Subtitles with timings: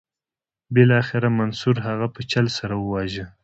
[0.73, 3.25] بالاخره منصور هغه په چل سره وواژه.